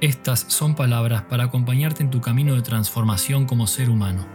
estas 0.00 0.46
son 0.48 0.76
palabras 0.76 1.22
para 1.22 1.44
acompañarte 1.44 2.02
en 2.02 2.10
tu 2.10 2.20
camino 2.20 2.54
de 2.54 2.62
transformación 2.62 3.46
como 3.46 3.66
ser 3.66 3.90
humano. 3.90 4.26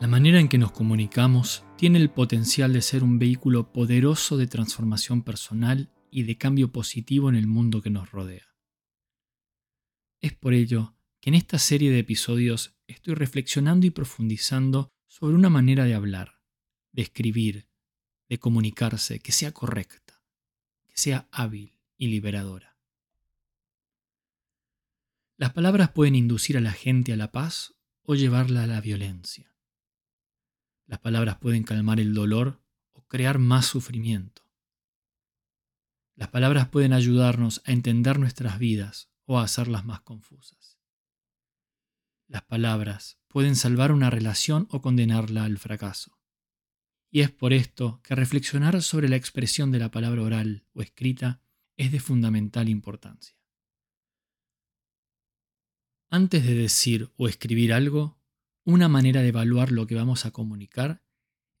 La 0.00 0.06
manera 0.06 0.38
en 0.38 0.48
que 0.48 0.58
nos 0.58 0.70
comunicamos 0.70 1.64
tiene 1.76 1.98
el 1.98 2.10
potencial 2.10 2.72
de 2.72 2.82
ser 2.82 3.02
un 3.02 3.18
vehículo 3.18 3.72
poderoso 3.72 4.36
de 4.36 4.46
transformación 4.46 5.22
personal 5.22 5.90
y 6.10 6.24
de 6.24 6.38
cambio 6.38 6.72
positivo 6.72 7.28
en 7.28 7.36
el 7.36 7.46
mundo 7.46 7.82
que 7.82 7.90
nos 7.90 8.10
rodea. 8.10 8.56
Es 10.20 10.32
por 10.34 10.54
ello 10.54 10.96
que 11.20 11.30
en 11.30 11.34
esta 11.34 11.58
serie 11.58 11.90
de 11.90 11.98
episodios 11.98 12.76
estoy 12.86 13.14
reflexionando 13.14 13.86
y 13.86 13.90
profundizando 13.90 14.92
sobre 15.06 15.34
una 15.34 15.50
manera 15.50 15.84
de 15.84 15.94
hablar, 15.94 16.40
de 16.92 17.02
escribir, 17.02 17.68
de 18.28 18.38
comunicarse 18.38 19.20
que 19.20 19.32
sea 19.32 19.52
correcta, 19.52 20.22
que 20.86 20.96
sea 20.96 21.28
hábil 21.30 21.78
y 21.96 22.08
liberadora. 22.08 22.76
Las 25.36 25.52
palabras 25.52 25.90
pueden 25.90 26.14
inducir 26.14 26.56
a 26.56 26.62
la 26.62 26.72
gente 26.72 27.12
a 27.12 27.16
la 27.16 27.30
paz 27.30 27.74
o 28.02 28.14
llevarla 28.14 28.62
a 28.62 28.66
la 28.66 28.80
violencia. 28.80 29.54
Las 30.86 31.00
palabras 31.00 31.38
pueden 31.38 31.62
calmar 31.62 32.00
el 32.00 32.14
dolor 32.14 32.62
o 32.92 33.06
crear 33.06 33.38
más 33.38 33.66
sufrimiento. 33.66 34.45
Las 36.16 36.28
palabras 36.28 36.68
pueden 36.70 36.94
ayudarnos 36.94 37.60
a 37.66 37.72
entender 37.72 38.18
nuestras 38.18 38.58
vidas 38.58 39.10
o 39.26 39.38
a 39.38 39.42
hacerlas 39.42 39.84
más 39.84 40.00
confusas. 40.00 40.78
Las 42.26 42.42
palabras 42.42 43.20
pueden 43.28 43.54
salvar 43.54 43.92
una 43.92 44.08
relación 44.08 44.66
o 44.70 44.80
condenarla 44.80 45.44
al 45.44 45.58
fracaso. 45.58 46.18
Y 47.10 47.20
es 47.20 47.30
por 47.30 47.52
esto 47.52 48.00
que 48.02 48.14
reflexionar 48.14 48.82
sobre 48.82 49.10
la 49.10 49.16
expresión 49.16 49.70
de 49.70 49.78
la 49.78 49.90
palabra 49.90 50.22
oral 50.22 50.66
o 50.72 50.80
escrita 50.80 51.42
es 51.76 51.92
de 51.92 52.00
fundamental 52.00 52.70
importancia. 52.70 53.36
Antes 56.08 56.46
de 56.46 56.54
decir 56.54 57.12
o 57.16 57.28
escribir 57.28 57.74
algo, 57.74 58.18
una 58.64 58.88
manera 58.88 59.20
de 59.20 59.28
evaluar 59.28 59.70
lo 59.70 59.86
que 59.86 59.94
vamos 59.94 60.24
a 60.24 60.30
comunicar 60.30 61.04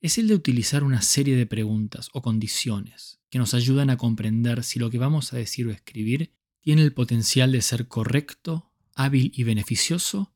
es 0.00 0.18
el 0.18 0.28
de 0.28 0.34
utilizar 0.34 0.84
una 0.84 1.02
serie 1.02 1.36
de 1.36 1.46
preguntas 1.46 2.10
o 2.12 2.22
condiciones 2.22 3.20
que 3.30 3.38
nos 3.38 3.54
ayudan 3.54 3.90
a 3.90 3.96
comprender 3.96 4.62
si 4.62 4.78
lo 4.78 4.90
que 4.90 4.98
vamos 4.98 5.32
a 5.32 5.36
decir 5.36 5.66
o 5.66 5.70
escribir 5.70 6.32
tiene 6.60 6.82
el 6.82 6.92
potencial 6.92 7.52
de 7.52 7.62
ser 7.62 7.88
correcto, 7.88 8.72
hábil 8.94 9.32
y 9.34 9.44
beneficioso, 9.44 10.34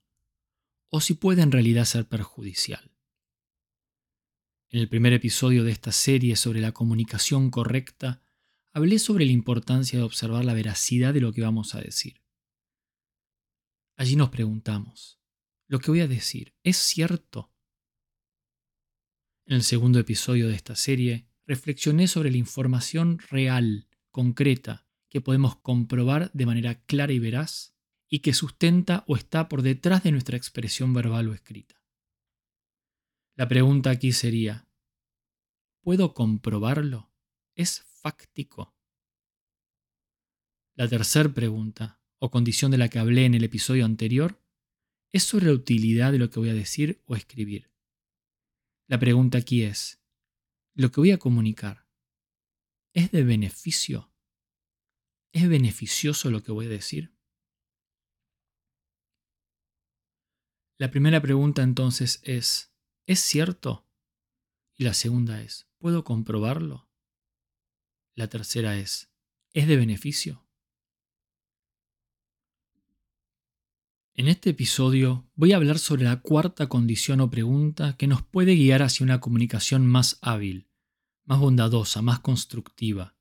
o 0.89 1.01
si 1.01 1.15
puede 1.15 1.43
en 1.43 1.53
realidad 1.53 1.85
ser 1.85 2.09
perjudicial. 2.09 2.91
En 4.69 4.81
el 4.81 4.89
primer 4.89 5.13
episodio 5.13 5.65
de 5.65 5.73
esta 5.73 5.93
serie 5.93 6.37
sobre 6.37 6.61
la 6.61 6.73
comunicación 6.73 7.51
correcta, 7.51 8.23
hablé 8.73 8.99
sobre 8.99 9.25
la 9.25 9.33
importancia 9.33 9.99
de 9.99 10.05
observar 10.05 10.45
la 10.45 10.55
veracidad 10.55 11.13
de 11.13 11.21
lo 11.21 11.33
que 11.33 11.43
vamos 11.43 11.75
a 11.75 11.81
decir. 11.81 12.21
Allí 13.97 14.17
nos 14.17 14.31
preguntamos, 14.31 15.19
¿lo 15.67 15.81
que 15.81 15.91
voy 15.91 16.01
a 16.01 16.09
decir 16.09 16.55
es 16.63 16.77
cierto? 16.77 17.53
En 19.51 19.57
el 19.57 19.65
segundo 19.65 19.99
episodio 19.99 20.47
de 20.47 20.55
esta 20.55 20.77
serie, 20.77 21.27
reflexioné 21.45 22.07
sobre 22.07 22.31
la 22.31 22.37
información 22.37 23.19
real, 23.31 23.89
concreta, 24.13 24.87
que 25.09 25.21
podemos 25.21 25.57
comprobar 25.57 26.31
de 26.33 26.47
manera 26.47 26.77
clara 26.85 27.13
y 27.13 27.19
veraz 27.19 27.75
y 28.09 28.21
que 28.21 28.33
sustenta 28.33 29.03
o 29.09 29.17
está 29.17 29.49
por 29.49 29.63
detrás 29.63 30.05
de 30.05 30.13
nuestra 30.13 30.37
expresión 30.37 30.95
verbal 30.95 31.31
o 31.31 31.35
escrita. 31.35 31.83
La 33.35 33.49
pregunta 33.49 33.91
aquí 33.91 34.13
sería, 34.13 34.69
¿puedo 35.81 36.15
comprobarlo? 36.15 37.11
¿Es 37.57 37.83
fáctico? 37.89 38.77
La 40.77 40.87
tercera 40.87 41.29
pregunta, 41.29 42.01
o 42.21 42.31
condición 42.31 42.71
de 42.71 42.79
la 42.79 42.89
que 42.89 43.01
hablé 43.01 43.25
en 43.25 43.35
el 43.35 43.43
episodio 43.43 43.85
anterior, 43.85 44.41
es 45.11 45.25
sobre 45.25 45.47
la 45.47 45.55
utilidad 45.55 46.13
de 46.13 46.19
lo 46.19 46.31
que 46.31 46.39
voy 46.39 46.51
a 46.51 46.55
decir 46.55 47.03
o 47.07 47.17
escribir. 47.17 47.70
La 48.91 48.99
pregunta 48.99 49.39
aquí 49.39 49.63
es, 49.63 50.03
lo 50.75 50.91
que 50.91 51.01
voy 51.01 51.13
a 51.13 51.19
comunicar 51.19 51.87
es 52.93 53.13
de 53.13 53.23
beneficio. 53.23 54.13
¿Es 55.33 55.49
beneficioso 55.49 56.29
lo 56.29 56.43
que 56.43 56.51
voy 56.51 56.67
a 56.67 56.71
decir? 56.71 57.17
La 60.77 60.91
primera 60.91 61.23
pregunta 61.23 61.63
entonces 61.63 62.21
es, 62.25 62.75
¿es 63.07 63.21
cierto? 63.21 63.89
Y 64.77 64.83
la 64.83 64.95
segunda 64.95 65.41
es, 65.41 65.69
¿puedo 65.79 66.03
comprobarlo? 66.03 66.91
La 68.17 68.29
tercera 68.29 68.77
es, 68.77 69.09
¿es 69.53 69.69
de 69.69 69.77
beneficio? 69.77 70.50
En 74.21 74.29
este 74.29 74.51
episodio 74.51 75.31
voy 75.35 75.53
a 75.53 75.57
hablar 75.57 75.79
sobre 75.79 76.05
la 76.05 76.21
cuarta 76.21 76.69
condición 76.69 77.23
o 77.23 77.31
pregunta 77.31 77.97
que 77.97 78.07
nos 78.07 78.21
puede 78.21 78.55
guiar 78.55 78.83
hacia 78.83 79.03
una 79.03 79.19
comunicación 79.19 79.87
más 79.87 80.19
hábil, 80.21 80.69
más 81.25 81.39
bondadosa, 81.39 82.03
más 82.03 82.21
constructiva. 82.21 83.17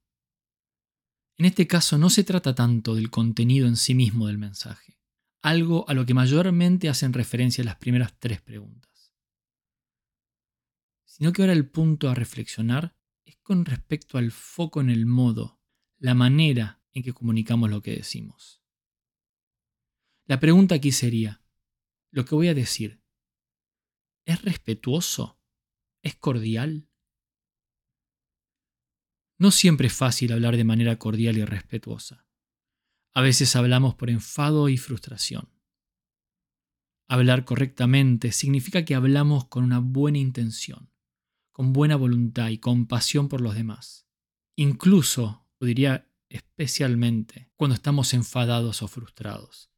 En 1.37 1.45
este 1.45 1.67
caso 1.67 1.97
no 1.97 2.09
se 2.09 2.25
trata 2.25 2.53
tanto 2.53 2.95
del 2.95 3.09
contenido 3.09 3.65
en 3.65 3.77
sí 3.77 3.95
mismo 3.95 4.27
del 4.27 4.39
mensaje, 4.39 4.99
algo 5.41 5.87
a 5.87 5.93
lo 5.93 6.05
que 6.05 6.13
mayormente 6.13 6.89
hacen 6.89 7.13
referencia 7.13 7.63
las 7.63 7.77
primeras 7.77 8.19
tres 8.19 8.41
preguntas, 8.41 9.13
sino 11.05 11.31
que 11.31 11.43
ahora 11.43 11.53
el 11.53 11.69
punto 11.69 12.09
a 12.09 12.13
reflexionar 12.13 12.93
es 13.23 13.37
con 13.37 13.63
respecto 13.63 14.17
al 14.17 14.31
foco 14.31 14.81
en 14.81 14.89
el 14.89 15.05
modo, 15.05 15.61
la 15.97 16.13
manera 16.13 16.81
en 16.91 17.03
que 17.03 17.13
comunicamos 17.13 17.69
lo 17.69 17.81
que 17.81 17.95
decimos. 17.95 18.58
La 20.29 20.39
pregunta 20.39 20.75
aquí 20.75 20.91
sería, 20.91 21.41
¿lo 22.11 22.23
que 22.23 22.35
voy 22.35 22.49
a 22.49 22.53
decir 22.53 23.01
es 24.25 24.43
respetuoso? 24.43 25.41
¿Es 26.03 26.13
cordial? 26.17 26.87
No 29.39 29.49
siempre 29.49 29.87
es 29.87 29.93
fácil 29.93 30.31
hablar 30.31 30.55
de 30.55 30.63
manera 30.63 30.99
cordial 30.99 31.35
y 31.39 31.45
respetuosa. 31.45 32.27
A 33.15 33.21
veces 33.21 33.55
hablamos 33.55 33.95
por 33.95 34.11
enfado 34.11 34.69
y 34.69 34.77
frustración. 34.77 35.49
Hablar 37.07 37.43
correctamente 37.43 38.31
significa 38.31 38.85
que 38.85 38.93
hablamos 38.93 39.47
con 39.47 39.63
una 39.63 39.79
buena 39.79 40.19
intención, 40.19 40.91
con 41.51 41.73
buena 41.73 41.95
voluntad 41.95 42.49
y 42.49 42.59
compasión 42.59 43.29
por 43.29 43.41
los 43.41 43.55
demás. 43.55 44.05
Incluso, 44.55 45.47
o 45.57 45.65
diría 45.65 46.07
especialmente, 46.29 47.49
cuando 47.55 47.73
estamos 47.73 48.13
enfadados 48.13 48.83
o 48.83 48.87
frustrados. 48.87 49.71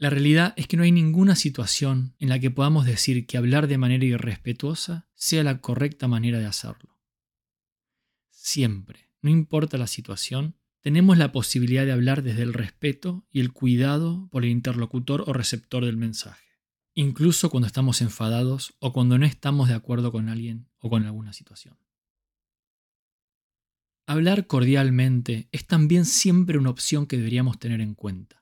La 0.00 0.08
realidad 0.08 0.54
es 0.56 0.66
que 0.66 0.78
no 0.78 0.82
hay 0.82 0.92
ninguna 0.92 1.36
situación 1.36 2.14
en 2.18 2.30
la 2.30 2.38
que 2.38 2.50
podamos 2.50 2.86
decir 2.86 3.26
que 3.26 3.36
hablar 3.36 3.66
de 3.66 3.76
manera 3.76 4.02
irrespetuosa 4.06 5.10
sea 5.14 5.44
la 5.44 5.60
correcta 5.60 6.08
manera 6.08 6.38
de 6.38 6.46
hacerlo. 6.46 6.98
Siempre, 8.30 9.10
no 9.20 9.28
importa 9.28 9.76
la 9.76 9.86
situación, 9.86 10.56
tenemos 10.80 11.18
la 11.18 11.32
posibilidad 11.32 11.84
de 11.84 11.92
hablar 11.92 12.22
desde 12.22 12.44
el 12.44 12.54
respeto 12.54 13.26
y 13.30 13.40
el 13.40 13.52
cuidado 13.52 14.30
por 14.32 14.44
el 14.44 14.50
interlocutor 14.52 15.24
o 15.26 15.34
receptor 15.34 15.84
del 15.84 15.98
mensaje, 15.98 16.46
incluso 16.94 17.50
cuando 17.50 17.66
estamos 17.66 18.00
enfadados 18.00 18.74
o 18.78 18.94
cuando 18.94 19.18
no 19.18 19.26
estamos 19.26 19.68
de 19.68 19.74
acuerdo 19.74 20.12
con 20.12 20.30
alguien 20.30 20.66
o 20.78 20.88
con 20.88 21.04
alguna 21.04 21.34
situación. 21.34 21.76
Hablar 24.06 24.46
cordialmente 24.46 25.50
es 25.52 25.66
también 25.66 26.06
siempre 26.06 26.56
una 26.56 26.70
opción 26.70 27.06
que 27.06 27.18
deberíamos 27.18 27.58
tener 27.58 27.82
en 27.82 27.94
cuenta. 27.94 28.39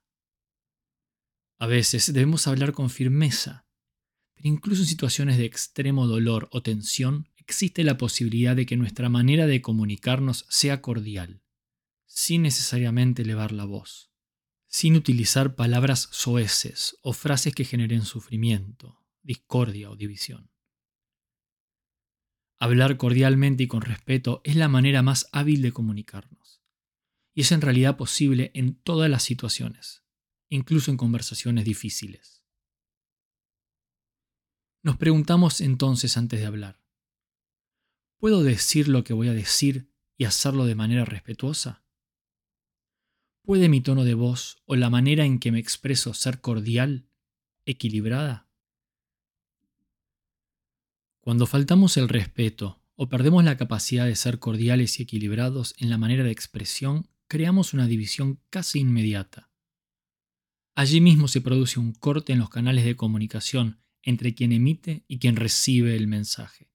A 1.58 1.66
veces 1.66 2.12
debemos 2.12 2.46
hablar 2.46 2.72
con 2.72 2.88
firmeza, 2.88 3.66
pero 4.34 4.48
incluso 4.48 4.82
en 4.82 4.88
situaciones 4.88 5.38
de 5.38 5.44
extremo 5.44 6.06
dolor 6.06 6.48
o 6.52 6.62
tensión 6.62 7.28
existe 7.36 7.82
la 7.82 7.96
posibilidad 7.96 8.54
de 8.54 8.64
que 8.64 8.76
nuestra 8.76 9.08
manera 9.08 9.48
de 9.48 9.60
comunicarnos 9.60 10.46
sea 10.48 10.80
cordial, 10.80 11.42
sin 12.06 12.42
necesariamente 12.42 13.22
elevar 13.22 13.50
la 13.50 13.64
voz, 13.64 14.12
sin 14.68 14.94
utilizar 14.94 15.56
palabras 15.56 16.08
soeces 16.12 16.96
o 17.02 17.12
frases 17.12 17.54
que 17.54 17.64
generen 17.64 18.02
sufrimiento, 18.02 19.02
discordia 19.22 19.90
o 19.90 19.96
división. 19.96 20.52
Hablar 22.60 22.96
cordialmente 22.96 23.64
y 23.64 23.66
con 23.66 23.82
respeto 23.82 24.42
es 24.44 24.54
la 24.54 24.68
manera 24.68 25.02
más 25.02 25.28
hábil 25.32 25.62
de 25.62 25.72
comunicarnos. 25.72 26.60
Y 27.34 27.42
es 27.42 27.52
en 27.52 27.60
realidad 27.60 27.96
posible 27.96 28.50
en 28.54 28.74
todas 28.74 29.08
las 29.08 29.22
situaciones, 29.22 30.02
incluso 30.48 30.90
en 30.90 30.96
conversaciones 30.96 31.64
difíciles. 31.64 32.44
Nos 34.82 34.96
preguntamos 34.96 35.60
entonces 35.60 36.16
antes 36.16 36.40
de 36.40 36.46
hablar, 36.46 36.80
¿puedo 38.18 38.42
decir 38.42 38.88
lo 38.88 39.04
que 39.04 39.12
voy 39.12 39.28
a 39.28 39.34
decir 39.34 39.92
y 40.16 40.24
hacerlo 40.24 40.66
de 40.66 40.74
manera 40.74 41.04
respetuosa? 41.04 41.84
¿Puede 43.42 43.68
mi 43.68 43.80
tono 43.80 44.04
de 44.04 44.14
voz 44.14 44.62
o 44.66 44.76
la 44.76 44.90
manera 44.90 45.24
en 45.24 45.38
que 45.38 45.52
me 45.52 45.58
expreso 45.58 46.14
ser 46.14 46.40
cordial, 46.40 47.08
equilibrada? 47.64 48.48
Cuando 51.20 51.46
faltamos 51.46 51.96
el 51.96 52.08
respeto 52.08 52.82
o 52.94 53.08
perdemos 53.08 53.44
la 53.44 53.56
capacidad 53.56 54.06
de 54.06 54.16
ser 54.16 54.38
cordiales 54.38 54.98
y 54.98 55.02
equilibrados 55.02 55.74
en 55.78 55.90
la 55.90 55.98
manera 55.98 56.24
de 56.24 56.30
expresión, 56.30 57.08
creamos 57.26 57.74
una 57.74 57.86
división 57.86 58.40
casi 58.50 58.80
inmediata. 58.80 59.47
Allí 60.78 61.00
mismo 61.00 61.26
se 61.26 61.40
produce 61.40 61.80
un 61.80 61.92
corte 61.92 62.32
en 62.32 62.38
los 62.38 62.50
canales 62.50 62.84
de 62.84 62.94
comunicación 62.94 63.82
entre 64.00 64.36
quien 64.36 64.52
emite 64.52 65.04
y 65.08 65.18
quien 65.18 65.34
recibe 65.34 65.96
el 65.96 66.06
mensaje. 66.06 66.70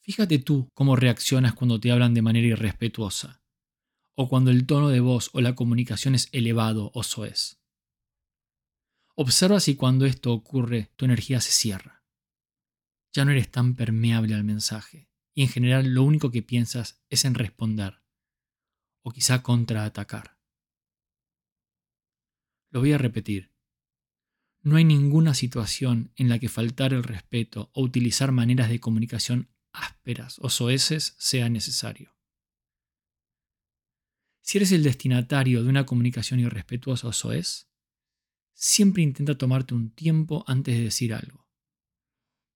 Fíjate 0.00 0.38
tú 0.38 0.70
cómo 0.72 0.96
reaccionas 0.96 1.52
cuando 1.52 1.78
te 1.78 1.92
hablan 1.92 2.14
de 2.14 2.22
manera 2.22 2.46
irrespetuosa 2.46 3.42
o 4.14 4.30
cuando 4.30 4.50
el 4.50 4.64
tono 4.64 4.88
de 4.88 5.00
voz 5.00 5.28
o 5.34 5.42
la 5.42 5.54
comunicación 5.54 6.14
es 6.14 6.30
elevado 6.32 6.90
o 6.94 7.02
soez. 7.02 7.60
Observa 9.14 9.60
si 9.60 9.76
cuando 9.76 10.06
esto 10.06 10.32
ocurre 10.32 10.90
tu 10.96 11.04
energía 11.04 11.42
se 11.42 11.52
cierra. 11.52 12.02
Ya 13.12 13.26
no 13.26 13.32
eres 13.32 13.50
tan 13.50 13.74
permeable 13.74 14.34
al 14.34 14.44
mensaje 14.44 15.10
y 15.34 15.42
en 15.42 15.48
general 15.48 15.92
lo 15.92 16.02
único 16.02 16.30
que 16.30 16.40
piensas 16.40 17.04
es 17.10 17.26
en 17.26 17.34
responder 17.34 18.00
o 19.02 19.10
quizá 19.10 19.42
contraatacar. 19.42 20.33
Lo 22.74 22.80
voy 22.80 22.92
a 22.92 22.98
repetir. 22.98 23.52
No 24.62 24.74
hay 24.74 24.84
ninguna 24.84 25.32
situación 25.34 26.12
en 26.16 26.28
la 26.28 26.40
que 26.40 26.48
faltar 26.48 26.92
el 26.92 27.04
respeto 27.04 27.70
o 27.72 27.84
utilizar 27.84 28.32
maneras 28.32 28.68
de 28.68 28.80
comunicación 28.80 29.48
ásperas 29.72 30.40
o 30.40 30.50
soeces 30.50 31.14
sea 31.16 31.48
necesario. 31.48 32.16
Si 34.40 34.58
eres 34.58 34.72
el 34.72 34.82
destinatario 34.82 35.62
de 35.62 35.68
una 35.68 35.86
comunicación 35.86 36.40
irrespetuosa 36.40 37.06
o 37.06 37.12
soez, 37.12 37.70
siempre 38.54 39.04
intenta 39.04 39.38
tomarte 39.38 39.72
un 39.72 39.94
tiempo 39.94 40.42
antes 40.48 40.76
de 40.76 40.82
decir 40.82 41.14
algo. 41.14 41.48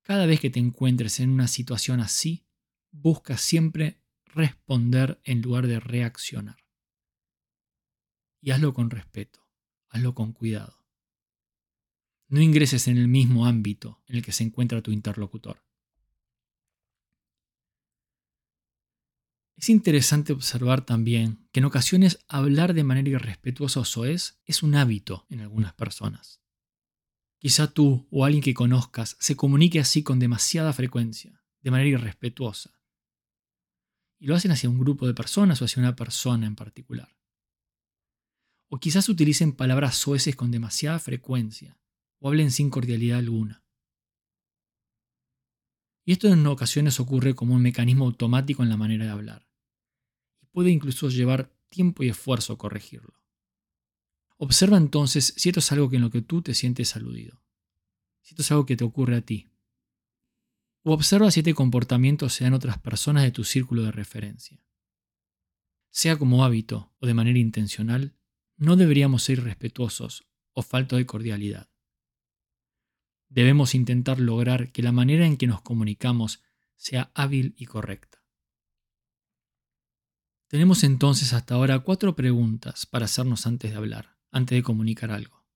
Cada 0.02 0.26
vez 0.26 0.40
que 0.40 0.50
te 0.50 0.58
encuentres 0.58 1.20
en 1.20 1.30
una 1.30 1.46
situación 1.46 2.00
así, 2.00 2.44
busca 2.90 3.38
siempre 3.38 4.02
responder 4.24 5.20
en 5.22 5.42
lugar 5.42 5.68
de 5.68 5.78
reaccionar. 5.78 6.56
Y 8.40 8.50
hazlo 8.50 8.74
con 8.74 8.90
respeto, 8.90 9.47
hazlo 9.88 10.14
con 10.14 10.32
cuidado. 10.32 10.84
No 12.28 12.40
ingreses 12.42 12.88
en 12.88 12.98
el 12.98 13.08
mismo 13.08 13.46
ámbito 13.46 14.02
en 14.06 14.16
el 14.16 14.22
que 14.22 14.32
se 14.32 14.44
encuentra 14.44 14.82
tu 14.82 14.90
interlocutor. 14.90 15.62
Es 19.58 19.70
interesante 19.70 20.32
observar 20.32 20.86
también 20.86 21.48
que 21.50 21.58
en 21.58 21.64
ocasiones 21.64 22.24
hablar 22.28 22.74
de 22.74 22.84
manera 22.84 23.08
irrespetuosa 23.08 23.80
o 23.80 23.84
soez 23.84 24.38
es 24.44 24.62
un 24.62 24.76
hábito 24.76 25.26
en 25.30 25.40
algunas 25.40 25.74
personas. 25.74 26.40
Quizá 27.38 27.72
tú 27.72 28.06
o 28.12 28.24
alguien 28.24 28.42
que 28.42 28.54
conozcas 28.54 29.16
se 29.18 29.36
comunique 29.36 29.80
así 29.80 30.04
con 30.04 30.20
demasiada 30.20 30.72
frecuencia, 30.72 31.42
de 31.60 31.70
manera 31.72 31.90
irrespetuosa. 31.90 32.78
Y 34.20 34.26
lo 34.26 34.36
hacen 34.36 34.52
hacia 34.52 34.70
un 34.70 34.78
grupo 34.78 35.08
de 35.08 35.14
personas 35.14 35.60
o 35.60 35.64
hacia 35.64 35.80
una 35.80 35.96
persona 35.96 36.46
en 36.46 36.54
particular. 36.54 37.17
O 38.68 38.78
quizás 38.78 39.08
utilicen 39.08 39.52
palabras 39.52 39.96
soeces 39.96 40.36
con 40.36 40.50
demasiada 40.50 40.98
frecuencia 40.98 41.78
o 42.20 42.28
hablen 42.28 42.50
sin 42.50 42.70
cordialidad 42.70 43.18
alguna. 43.18 43.64
Y 46.04 46.12
esto 46.12 46.28
en 46.28 46.46
ocasiones 46.46 47.00
ocurre 47.00 47.34
como 47.34 47.54
un 47.54 47.62
mecanismo 47.62 48.04
automático 48.06 48.62
en 48.62 48.68
la 48.68 48.76
manera 48.76 49.04
de 49.04 49.10
hablar 49.10 49.48
puede 50.58 50.72
incluso 50.72 51.08
llevar 51.08 51.54
tiempo 51.68 52.02
y 52.02 52.08
esfuerzo 52.08 52.58
corregirlo. 52.58 53.14
Observa 54.38 54.76
entonces 54.76 55.32
si 55.36 55.48
esto 55.48 55.60
es 55.60 55.70
algo 55.70 55.88
en 55.92 56.00
lo 56.00 56.10
que 56.10 56.20
tú 56.20 56.42
te 56.42 56.52
sientes 56.52 56.96
aludido, 56.96 57.40
si 58.22 58.34
esto 58.34 58.42
es 58.42 58.50
algo 58.50 58.66
que 58.66 58.76
te 58.76 58.82
ocurre 58.82 59.14
a 59.14 59.20
ti. 59.20 59.46
O 60.82 60.92
observa 60.92 61.30
si 61.30 61.40
este 61.40 61.54
comportamiento 61.54 62.28
se 62.28 62.42
da 62.42 62.48
en 62.48 62.54
otras 62.54 62.76
personas 62.78 63.22
de 63.22 63.30
tu 63.30 63.44
círculo 63.44 63.84
de 63.84 63.92
referencia. 63.92 64.60
Sea 65.90 66.18
como 66.18 66.44
hábito 66.44 66.92
o 66.98 67.06
de 67.06 67.14
manera 67.14 67.38
intencional, 67.38 68.17
no 68.58 68.76
deberíamos 68.76 69.22
ser 69.22 69.42
respetuosos 69.42 70.28
o 70.52 70.62
faltos 70.62 70.98
de 70.98 71.06
cordialidad. 71.06 71.70
Debemos 73.28 73.74
intentar 73.74 74.18
lograr 74.18 74.72
que 74.72 74.82
la 74.82 74.92
manera 74.92 75.26
en 75.26 75.36
que 75.36 75.46
nos 75.46 75.62
comunicamos 75.62 76.42
sea 76.76 77.10
hábil 77.14 77.54
y 77.56 77.66
correcta. 77.66 78.24
Tenemos 80.48 80.82
entonces 80.82 81.32
hasta 81.34 81.54
ahora 81.54 81.78
cuatro 81.80 82.16
preguntas 82.16 82.86
para 82.86 83.04
hacernos 83.04 83.46
antes 83.46 83.70
de 83.70 83.76
hablar, 83.76 84.18
antes 84.30 84.56
de 84.56 84.62
comunicar 84.62 85.10
algo. 85.10 85.46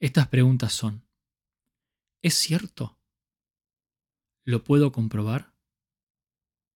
Estas 0.00 0.28
preguntas 0.28 0.72
son, 0.72 1.06
¿es 2.22 2.34
cierto? 2.34 3.00
¿Lo 4.44 4.64
puedo 4.64 4.92
comprobar? 4.92 5.54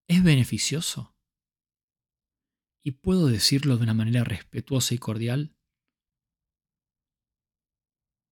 ¿Es 0.08 0.22
beneficioso? 0.22 1.12
¿Y 2.82 2.93
puedo 2.93 3.29
decirlo 3.29 3.76
de 3.76 3.84
una 3.84 3.94
manera 3.94 4.25
respetuosa 4.25 4.94
y 4.94 4.99
cordial? 4.99 5.55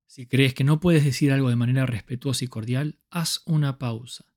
Si 0.07 0.27
crees 0.27 0.55
que 0.55 0.65
no 0.65 0.81
puedes 0.81 1.05
decir 1.05 1.33
algo 1.33 1.51
de 1.51 1.57
manera 1.57 1.87
respetuosa 1.87 2.45
y 2.45 2.49
cordial, 2.49 2.99
haz 3.11 3.43
una 3.47 3.79
pausa 3.79 4.31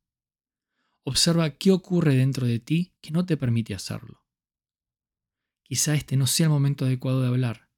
Observa 1.04 1.58
qué 1.58 1.72
ocurre 1.72 2.16
dentro 2.16 2.48
de 2.48 2.60
ti 2.60 2.96
que 3.02 3.12
no 3.12 3.26
te 3.26 3.36
permite 3.36 3.76
hacerlo. 3.76 4.26
Quizá 5.64 5.96
este 5.96 6.16
no 6.16 6.28
sea 6.28 6.46
el 6.46 6.52
momento 6.52 6.86
adecuado 6.86 7.22
de 7.22 7.28
hablar. 7.28 7.70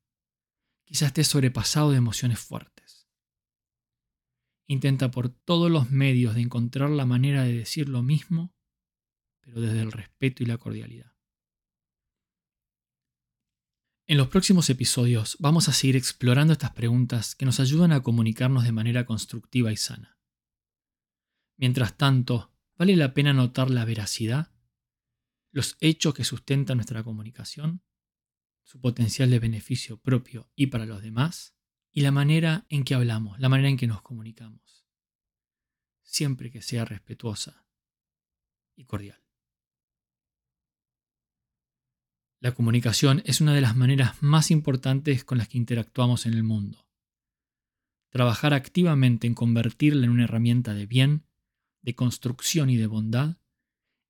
Quizá 0.84 1.08
estés 1.08 1.28
sobrepasado 1.28 1.92
de 1.92 1.98
emociones 1.98 2.40
fuertes. 2.40 3.07
Intenta 4.68 5.09
por 5.09 5.30
todos 5.30 5.71
los 5.71 5.90
medios 5.90 6.36
de 6.36 6.42
encontrar 6.42 6.92
la 6.92 7.06
manera 7.06 7.44
de 7.44 7.54
decir 7.54 7.90
lo 7.90 8.04
mismo, 8.04 8.56
pero 9.42 9.59
desde 9.59 9.81
el 9.81 9.92
respeto 9.92 10.44
y 10.44 10.45
la 10.45 10.57
cordialidad. 10.57 11.15
En 14.07 14.18
los 14.18 14.28
próximos 14.28 14.69
episodios 14.69 15.38
vamos 15.40 15.68
a 15.68 15.74
seguir 15.74 15.95
explorando 15.95 16.54
estas 16.54 16.71
preguntas 16.71 17.35
que 17.35 17.45
nos 17.45 17.59
ayudan 17.59 17.92
a 17.92 18.02
comunicarnos 18.02 18.64
de 18.64 18.71
manera 18.71 19.06
constructiva 19.06 19.71
y 19.71 19.78
sana. 19.78 20.19
Mientras 21.57 21.97
tanto, 21.97 22.56
¿Vale 22.78 22.95
la 22.97 23.14
pena 23.14 23.31
notar 23.31 23.69
la 23.69 23.85
veracidad, 23.85 24.52
los 25.52 25.78
hechos 25.80 26.14
que 26.14 26.26
sustentan 26.26 26.78
nuestra 26.78 27.04
comunicación, 27.04 27.81
su 28.64 28.81
potencial 28.81 29.30
de 29.30 29.40
beneficio 29.40 29.97
propio 29.97 30.52
y 30.56 30.68
para 30.68 30.85
los 30.85 31.02
demás, 31.02 31.56
y 31.92 32.02
la 32.02 32.12
manera 32.12 32.66
en 32.68 32.83
que 32.83 32.94
hablamos, 32.94 33.40
la 33.40 33.47
manera 33.47 33.69
en 33.69 33.78
que 33.78 33.88
nos 33.88 34.02
comunicamos? 34.02 34.85
Siempre 36.02 36.52
que 36.52 36.62
sea 36.62 36.83
respetuosa 36.83 37.66
y 38.76 38.83
cordial. 38.83 39.25
La 42.45 42.54
comunicación 42.54 43.23
es 43.25 43.42
una 43.42 43.56
de 43.56 43.61
las 43.61 43.75
maneras 43.75 44.21
más 44.21 44.52
importantes 44.52 45.23
con 45.23 45.40
las 45.40 45.47
que 45.47 45.57
interactuamos 45.57 46.28
en 46.28 46.35
el 46.35 46.44
mundo. 46.44 46.87
Trabajar 48.11 48.54
activamente 48.54 49.25
en 49.25 49.33
convertirla 49.33 50.06
en 50.06 50.11
una 50.11 50.25
herramienta 50.25 50.75
de 50.75 50.85
bien 50.85 51.25
de 51.81 51.95
construcción 51.95 52.69
y 52.69 52.78
de 52.78 52.85
bondad, 52.85 53.37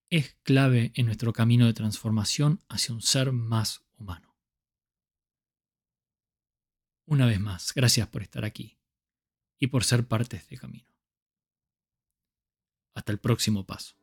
es 0.09 0.35
clave 0.43 0.91
en 0.95 1.05
nuestro 1.05 1.31
camino 1.31 1.65
de 1.65 1.73
transformación 1.73 2.61
hacia 2.67 2.93
un 2.93 3.01
ser 3.01 3.31
más 3.31 3.85
humano. 3.95 4.37
Una 7.05 7.27
vez 7.27 7.39
más, 7.39 7.71
gracias 7.73 8.09
por 8.09 8.21
estar 8.21 8.43
aquí 8.43 8.77
y 9.59 9.67
por 9.67 9.85
ser 9.85 10.09
parte 10.09 10.35
de 10.35 10.41
este 10.41 10.57
camino. 10.57 10.93
Hasta 12.95 13.13
el 13.13 13.19
próximo 13.19 13.65
paso. 13.65 13.95